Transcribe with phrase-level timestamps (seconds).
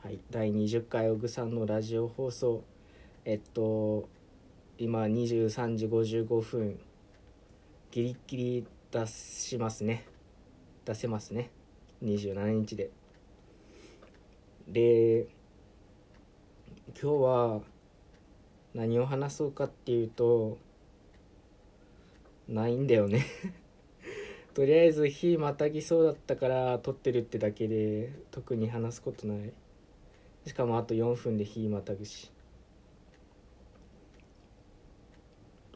[0.00, 2.62] はい、第20回オグさんのラジオ放送。
[3.24, 4.08] えっと
[4.78, 6.78] 今23時55分。
[7.90, 10.06] ギリギリ出しますね。
[10.84, 11.50] 出せますね。
[12.04, 12.90] 27日で。
[14.68, 15.26] で
[16.94, 17.60] 今日は
[18.74, 20.58] 何を話そうかっていうと
[22.46, 23.26] ないんだよね。
[24.54, 29.52] とりあえず日またぎそうだったから撮ってるってだけで特に話すことない。
[30.46, 32.30] しかもあと4分で日またぐし。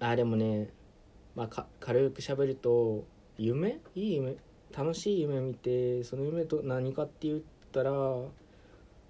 [0.01, 0.71] あでもね
[1.35, 3.05] まあか軽く喋ると
[3.39, 3.81] 夢？
[3.95, 4.37] いい夢？
[4.77, 7.41] 楽しい夢見てその夢と何かって言っ
[7.73, 7.93] たら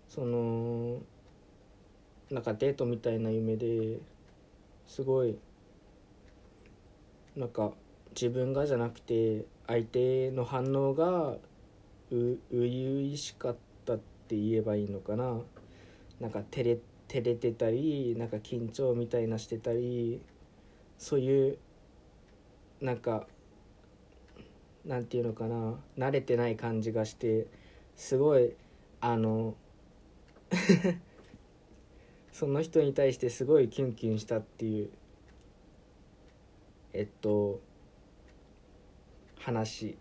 [0.09, 0.99] その
[2.31, 3.99] なんかデートみたいな夢で
[4.87, 5.39] すごい
[7.37, 7.73] なんか
[8.11, 11.39] 自分がじゃなくて相手の反応がう
[12.11, 13.72] 初々しかった
[14.33, 15.43] って言えばいいのかな。
[16.19, 20.23] なんか照れ照れてたりなんか緊張みたいなしてたり
[20.97, 21.59] そういう
[22.81, 23.27] なんか
[24.87, 25.75] なんていうのかな。
[25.99, 27.47] 慣れてない感じがして
[27.95, 28.55] すごい
[29.03, 29.55] あの
[32.33, 34.91] その人に対してすごいキュンキュンしたっていう
[36.95, 37.61] えっと
[39.39, 39.99] 話。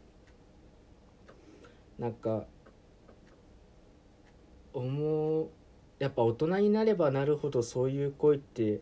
[1.99, 2.45] なんか
[4.73, 5.47] 思う。
[5.99, 8.79] やっぱ大人になればなるほどそういう恋って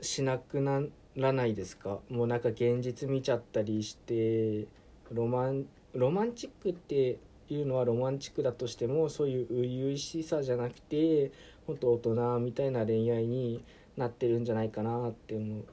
[0.00, 0.82] しなくな
[1.16, 1.98] らないですか？
[2.08, 4.66] もうなんか現実見ちゃったりして
[5.10, 7.18] ロマンロマンチックって
[7.48, 11.32] いうのはロマンチックだとしてもそういう初々しさじゃなくて
[11.66, 13.64] 本当大人みたいな恋愛に
[13.96, 15.64] なってるんじゃないかなって思う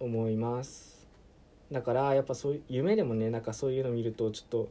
[0.00, 1.06] 思います。
[1.70, 4.70] だからやっぱそういう夢でもねなんかそういうの見るとちょっと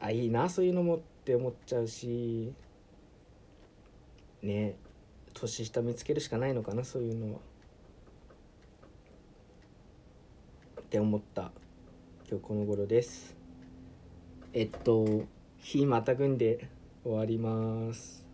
[0.00, 2.52] あいいなそういうのもってって思っちゃうし
[4.42, 4.76] ね
[5.34, 7.40] 年下見つけるしかないのかなそういうのは。
[10.80, 11.50] って思った。
[12.30, 13.34] 今日この頃です。
[14.52, 15.24] えっと
[15.58, 16.68] 日またぐんで
[17.02, 18.25] 終わります。